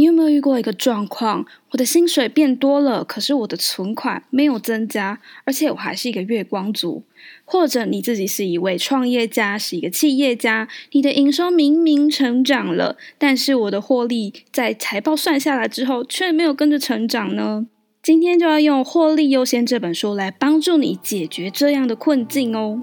[0.00, 1.44] 你有没有遇过一个状况？
[1.72, 7.04] 我的薪水变多了，可是我的存款没有增加，而且我还是一个月光族。
[7.44, 17.66] 或者你自己是一位创业家，是一个企业家，你的营收明明成长了，但是我的获利在财报算下来之后却没有跟着成长呢？
[18.02, 22.82] 今天就要用《获利优先》这本书来帮助你解决这样的困境哦。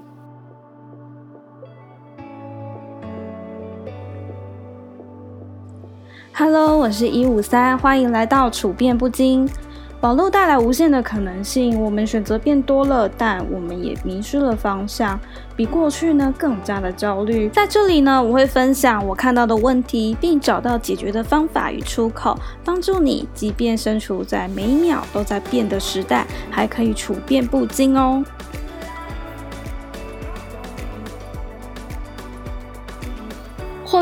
[6.40, 9.50] Hello，我是一五三，欢迎来到处变不惊。
[10.02, 15.18] 网络带来无限的可能性，我们选择变多了，但我们也迷失了方向，
[15.56, 17.48] 比过去呢更加的焦虑。
[17.48, 28.22] 在这里呢，我会分享我看到的问题，并找到解决的方法与出口，帮助你，即便身处在每一秒都在变的时代，还可以处变不惊哦。《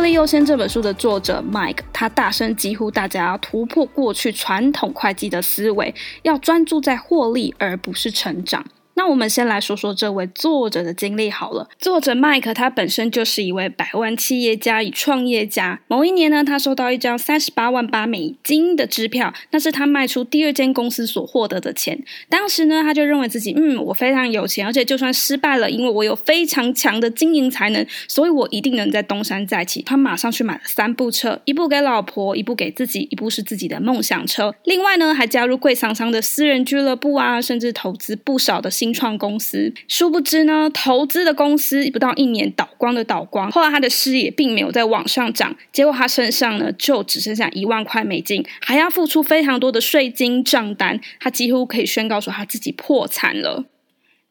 [0.07, 5.93] 利优先》这本书的作者 Mike，他大声疾呼大家要突破过去传统会计的思维，
[6.23, 8.65] 要专注在获利，而不是成长。
[8.97, 11.69] 那我们先来说说这位作者的经历好了。
[11.79, 15.79] 作者麦克他本身就是一位百万企业家与创业家。
[15.87, 22.03] 某一年呢，他收到一张三十八万八美金的支票，那是他卖出第二间公司所获得的钱。
[22.31, 29.83] 当时呢，他就认为自己嗯，我非常有钱，而且就算失败了，因为我有非常强的经营才能，所以我一定能在东山再起。
[29.83, 34.55] 他马上去买了三部车，一部给老婆，一部给自己，一部是自己的梦想车。
[34.65, 38.86] 另外呢，还加入贵桑桑的私人俱乐部啊，甚至投资不少的新。
[38.87, 43.51] 新创公司，殊不知呢，投资的公司不到一年倒光的倒光。
[43.51, 53.65] 后来他的事业并没有在往上涨，结果他身上呢就只剩下一万块美金，还要付出非常多的税金账单，他几乎可以宣告说他自己破产了。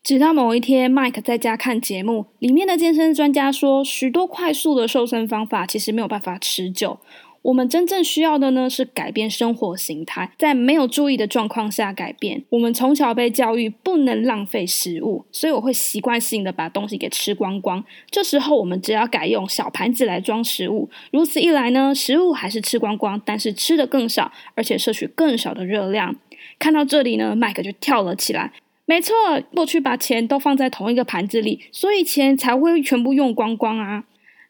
[0.01, 6.99] 直到某一天，Mike 在家看节目，里面的健身专家说，许多快速的瘦身方法其实没有办法持久。
[7.45, 12.43] 我们真正需要的呢，是改变生活形态，在没有注意的状况下改变。
[12.49, 17.83] 我们从小被教育不能浪费食物，所以我会习惯性的把东西给吃光光。
[18.09, 26.15] 这时候，我们只要改用小盘子来装食物，如此一来呢，食物还是吃光光，但是吃的更少，而且摄取更少的热量。
[26.57, 28.53] 看到这里呢，麦克就跳了起来。
[28.87, 29.13] 没错，
[29.53, 34.05] 过去把钱都放在同一个盘子里，所以钱才会全部用光光啊。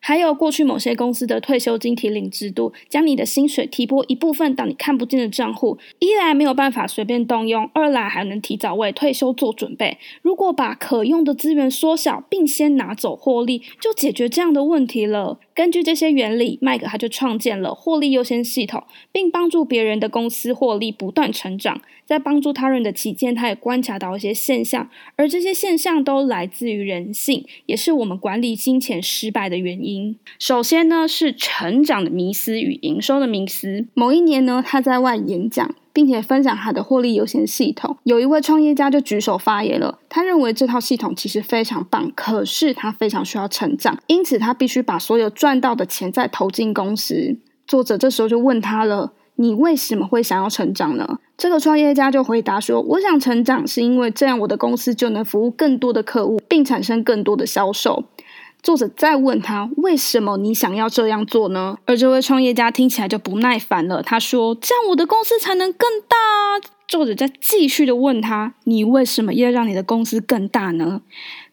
[0.08, 9.98] 还有过去某些公司的退休金提领制度，将你的薪水提拨一部分到你看不见的账户，一来没有办法随便动用，二来还能提早为退休做准备。
[10.22, 15.40] 如果把可用的资源缩小，并先拿走获利，就解决这样的问题了。
[15.56, 18.84] 根据这些原理，麦克他就创建了获利优先系统，
[19.14, 21.82] 并帮助别人的公司获利不断成长。
[22.06, 30.20] 在帮助他人的期间，他也观察到一些现象，而这些现象都来自于人性，也是我们管理金钱失败的原因。
[30.38, 33.88] 首先呢，是成长的迷思与营收的迷思。
[33.94, 39.98] 某一年呢，他在外演讲，并且分享他的获利优先系统，有一位创业家就举手发言了。
[40.10, 47.38] 他认为这套系统其实非常棒，可是他非常需要成长，因此他必须把所有赚到的钱再投进公司。
[47.66, 49.14] 作者这时候就问他了。
[49.38, 51.20] 你为什么会想要成长呢？
[51.38, 58.06] 这个创业家就回答说：“我想成长，是因为这样我的公司就能服务更多的客户，并产生更多的销售。”
[58.66, 66.18] 作者再问他：“为什么你想要这样做呢？”而这位创业家听起来就不耐烦了，他说：“这样我的公司才能更大。”
[66.88, 71.02] 作者再继续的问他：“你为什么要让你的公司更大呢？”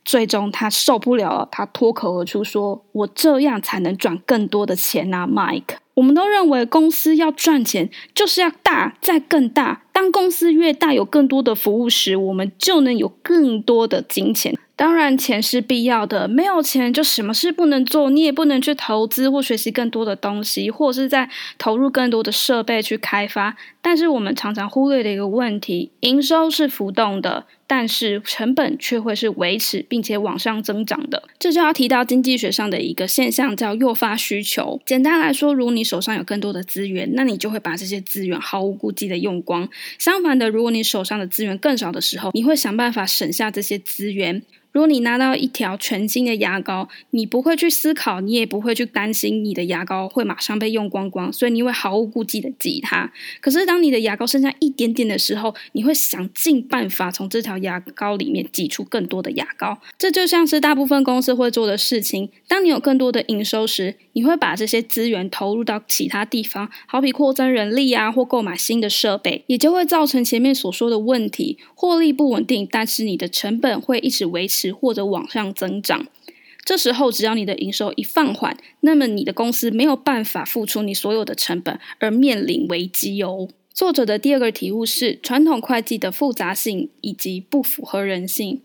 [0.07, 9.83] 最终他受不了了，他脱口而出说：“我这样才能赚更多的钱啊，Mike。”我们都认为公司要赚钱就是要大再更大。
[9.93, 14.59] 当公司越大，有更多的服务时，我们就能有更多的金钱。
[14.75, 23.55] 当然，钱是必要的，没有钱就什么事不能做，你也不能去投资或学习更多的东西，或是在投入更多的设备去开发。
[23.83, 27.45] 但是我们常常忽略的一个问题：营收是浮动的。
[27.65, 34.79] 但是成本却会是维持并且往上增长的，这就要提到经济学上的一个现象，叫诱发需求。
[34.85, 39.69] 简单来说，如你手上有更多的资源，那你就会把这些资源毫无顾忌的用光。
[39.99, 44.43] 相反的，如果你手上的资源更少的时候，你会想办法省下这些资源。
[44.73, 53.13] 如果你拿到一条全新的牙膏，你不会去思考，你也不会去担心你的牙膏会马上被用光光，所以你会毫无顾忌的挤它。
[53.43, 59.79] 可是当你的牙膏剩下一点点的时候，你会想尽办法从这条牙膏里面挤出更多的牙膏。
[59.99, 62.31] 这就像是大部分公司会做的事情。
[62.49, 74.62] 当你有更多的营收时，你会把这些资源投入到其他地方，好比扩增人力啊，或购买新的设备，也就会造成前面所说的问题：获利不稳定，但是你的成本会一直维持。
[74.71, 76.07] 或者往上增长，
[76.65, 83.49] 这时候只要你的营收一放缓，那么你的公司没有办法付出你所有的成本，而面临危机哦。
[83.73, 88.61] 作者的第二个体悟是传统会计的复杂性以及不符合人性。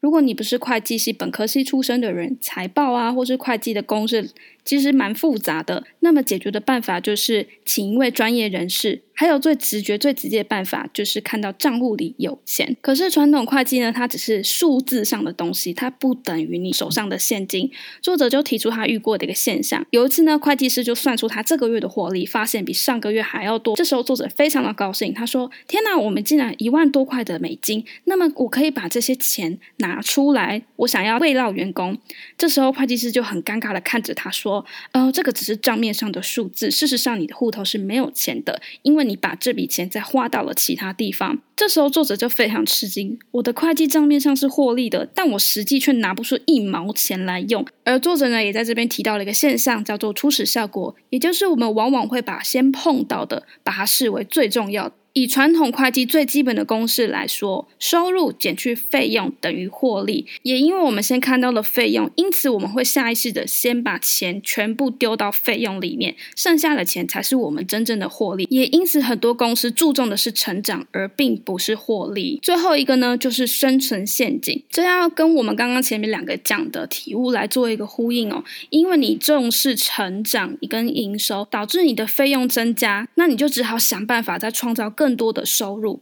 [0.00, 4.30] 如果你不是会计系本科系出身的人，财报啊，或是会计的公式。
[4.70, 9.02] 其实蛮复杂的，那么解决的办法就是请一位专业人士。
[9.12, 12.74] 还有最直觉、最直接的办法就是看到账户里有钱。
[12.80, 17.70] 可是传统会计呢，它只是数字上的东西，它不等于你手上的现金。
[18.00, 23.76] 作者就提出他遇过的一个现象：有一次呢，会计师就算出他这个月的获利，发现比上个月还要多。
[23.76, 27.84] 这时候作者非常的高兴，他说：“天哪，我们竟然一万多块的美金！
[28.04, 31.98] 那么我可以把这些钱拿出来，我想要慰劳员工。”
[32.38, 34.66] 这时候会计师就很尴尬的看着他说说。
[34.92, 41.38] 呃，这个只是账面上的数字，事实上你的户头是没有钱的，因为你把这笔钱再花到了其他地方。
[41.56, 47.64] 这时候作者就非常吃惊，我的会计账面上是获利的，但我实际却拿不出一毛钱来用。
[47.84, 54.94] 而作者呢，也在这边提到了一个现象，叫做初始效果，也就是我们往往会把先碰到的，把它视为最重要的。
[55.12, 60.24] 以传统会计最基本的公式来说，收入减去费用等于获利。
[60.42, 68.46] 也因为我们先看到了费用，因此我们会下意识的先把钱全部丢到费用里面，剩下的钱才是我们真正的获利。
[68.50, 72.38] 也因此，很多公司注重的是成长，而并不是获利。
[72.40, 74.62] 最后一个呢，就是生存陷阱。
[74.70, 78.44] 这要跟我们刚刚前面两个讲的体悟来做一个呼应哦。
[78.70, 84.88] 因为你重视成长，跟营收，导致你的费用增加，那你就只好想办法再创造。
[85.00, 86.00] 更多的收入，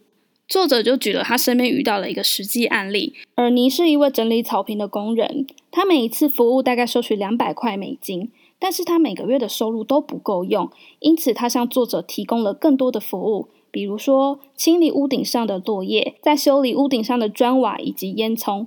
[0.48, 3.14] 作者就举了他身边遇到了一个实际案例。
[3.36, 10.68] 尔尼是一位整理草坪的工人，他每一次服务大概收取两百块美金，但是他每个月的收入都不够用，
[10.98, 18.66] 因此他向作者提供了更多的服务，比如说清理屋顶上的落叶，在修理屋顶上的砖瓦以及烟囱。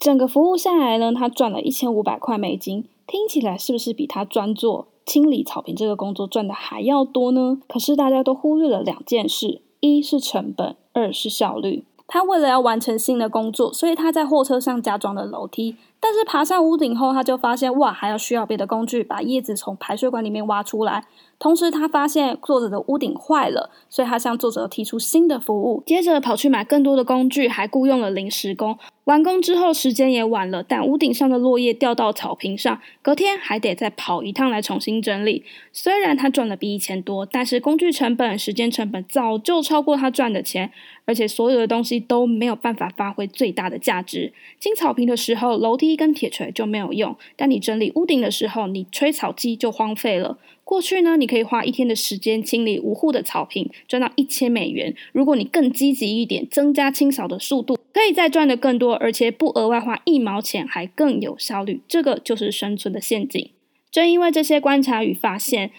[0.00, 7.60] 整个服务下来呢，他赚了一千五百块美金，听起来是不是比他专做清理草坪这个工作赚的还要多呢？
[7.68, 9.62] 可是大家都忽略了两件事。
[9.80, 11.84] 一是成本，二是效率。
[12.06, 15.76] 他为了要完成新的工作，所以他在货车上加装了楼梯。
[16.00, 21.04] 但是爬上屋顶后，他就发现哇，还要需要别的工具把叶子从排水管里面挖出来。
[21.38, 25.82] 同时，他发现作者的屋顶坏了，所以他向作者提出新的服务。
[25.86, 28.76] 接着跑去买更多的工具，还雇佣了临时工。
[29.04, 35.44] 完工之后，时间也晚了，但屋顶上的落叶掉到草坪上，隔天还得再跑一趟来重新整理。
[35.72, 40.72] 虽然他赚的比以前多，但是工具成本、时间成本早就超过他赚的钱，
[41.04, 44.32] 而且所有的东西都没有办法发挥最大的价值。
[44.58, 50.38] 清草坪的时候，楼梯跟铁锤就没有用；但你整理屋顶的时候，你吹草机就荒废了。
[50.64, 54.94] 过去呢，你可以花一天的时间清理五户的草坪，赚到一千美元。
[55.12, 61.80] 如果你更积极一点，增加清扫的速度，可以再赚的更多，而且不额外花一毛钱，还更有效率。
[61.88, 63.48] 这个就是生存的陷阱。
[63.90, 65.70] 正因为这些观察与发现，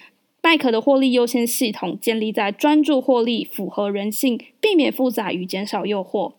[0.42, 6.34] 麦克的获利优先系统建立在专注获利、符合人性、避免复杂与减少诱惑。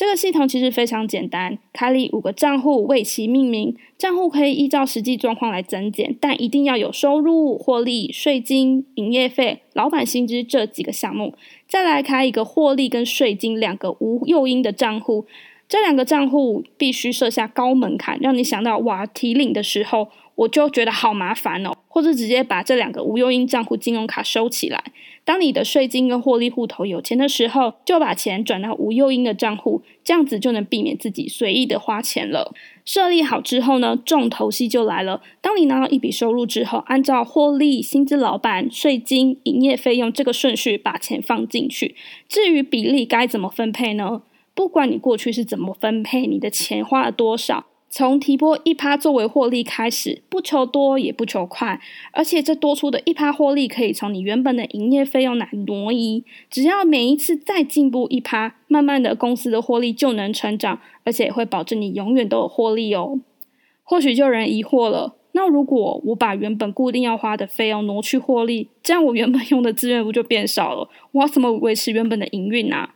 [0.00, 3.76] 这个系统其实非常简单，开立五个账户，为其命名。
[3.98, 11.34] 账户可以依照实际状况来增减，但一定要有收入、获利、税金、营业费、老板薪资这几个项目。
[11.68, 15.26] 再来开一个获利跟税金两个无诱因的账户，
[15.68, 20.08] 这两个账户必须设下高门槛，让你想到哇提领的时候。
[20.34, 24.82] 我就觉得好麻烦哦，或者直接把这两个无诱因账户金融卡收起来。
[25.22, 32.52] 当你的税金跟获利户头有钱的时候，就把钱转到无诱因的账户，这样子就能避免自己随意的花钱了。
[32.86, 35.20] 设立好之后呢，重头戏就来了。
[35.42, 41.94] 当你拿到一笔收入之后，按照获利、薪资、老板、税金、营业费用这个顺序把钱放进去。
[42.28, 44.22] 至于比例该怎么分配呢？
[44.54, 47.66] 不管你过去是怎么分配，你的钱花了多少。
[47.92, 51.80] 从提拨一趴作为获利开始，不求多也不求快，
[52.12, 56.22] 而且这多出的一趴获利可以从你原本的营业费用来挪移。
[56.48, 63.18] 只要每一次再进步一趴，慢慢的公司的获利就能成长，而且会保证你永远都有获利哦。
[63.82, 70.88] 或许就有人疑惑了，那如果我把原本固定要花的费用挪去获利，这样我原本用的资源不就变少了？
[71.10, 72.94] 我要怎么维持原本的营运啊？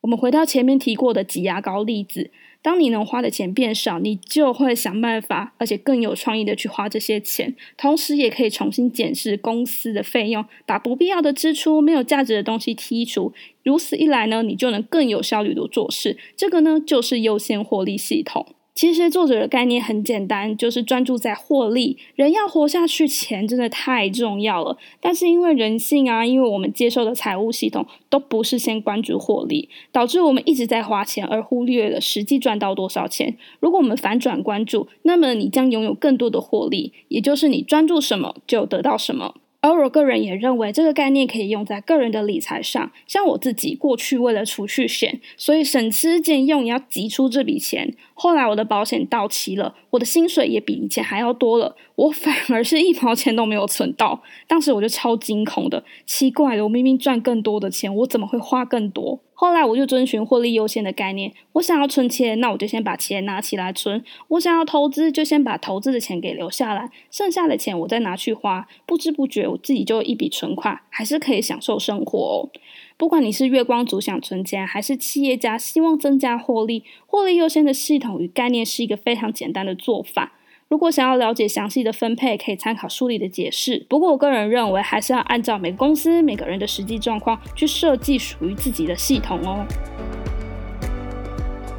[0.00, 2.32] 我们回到前面提过的挤牙膏例子。
[2.64, 13.34] 当你能花的钱变少，你就会想办法，而且更有创意的去花这些钱，同时也可以重新检视公司的费用，把不必要的支出、没有价值的东西剔除。
[13.62, 16.16] 如此一来呢，你就能更有效率的做事。
[16.34, 18.46] 这个呢，就是优先获利系统。
[18.74, 21.96] 其实作者的概念很简单，就是专注在获利。
[22.16, 24.76] 人要活下去，钱真的太重要了。
[25.00, 33.36] 但是因为人性啊，因为我们接受的财务系统都不是先关注获利，导致我们一直在花钱，而忽略了实际赚到多少钱。
[33.60, 39.36] 如果我们反转关注，那么你将拥有更多的获利，也就是你专注什么就得到什么。
[39.72, 42.92] 而我个人也认为，这个概念可以用在个人的理财上。
[43.06, 47.94] 像我自己过去为了储蓄险，所以省吃俭用也要挤出这笔钱。
[48.12, 54.22] 后来我的保险到期了，我的薪水也比以前还要多了，我反而是一毛钱都没有存到。
[54.46, 59.18] 当时我就超惊恐的，奇怪了，我明明赚更多的钱，我怎么会花更多？
[59.44, 68.66] 后来我就遵循获利优先的概念，我想要存钱，那我就先把钱拿起来存；我想要投资，就先把投资的钱给留下来，剩下的钱我再拿去花。
[68.86, 72.48] 不知不觉，我自己就一笔存款，还是可以享受生活哦。
[72.96, 80.33] 不管你是月光族想存钱，还是企业家希望增加获利，获利优先的系统与概念是一个非常简单的做法。
[80.68, 83.86] 如果想要了解详细的分配，可以参考书里的解释。
[83.88, 89.64] 不过，我个人认为还是要按照每个公司、每个人的实际状况去设计属于自己的系统哦。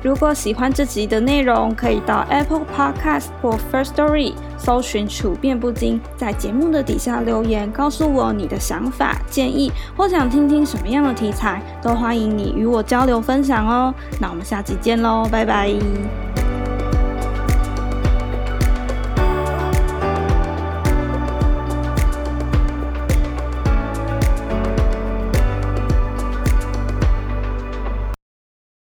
[0.04, 13.92] 如果喜欢这集的内容，可以到 Apple Podcast 或 First Story 搜寻“处变不惊”，在节目的底下留言，告诉我你的想法、建议，或想听听什么样的题材，都欢迎你与我交流分享哦。
[14.22, 16.35] 那我们下期见喽，拜拜。